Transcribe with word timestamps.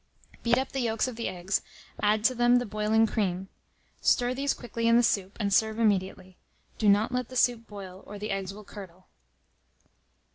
Beat 0.41 0.57
up 0.57 0.71
the 0.71 0.79
yolks 0.79 1.07
of 1.07 1.15
the 1.15 1.27
eggs, 1.29 1.61
add 2.01 2.23
to 2.23 2.33
them 2.33 2.55
the 2.55 2.65
boiling 2.65 3.05
cream; 3.05 3.49
stir 4.01 4.33
these 4.33 4.51
quickly 4.55 4.87
in 4.87 4.97
the 4.97 5.03
soup, 5.03 5.37
and 5.39 5.53
serve 5.53 5.77
immediately. 5.77 6.37
Do 6.79 6.89
not 6.89 7.11
let 7.11 7.29
the 7.29 7.35
soup 7.35 7.67
boil, 7.67 8.03
or 8.07 8.17
the 8.17 8.31
eggs 8.31 8.51
will 8.51 8.63
curdle. 8.63 9.05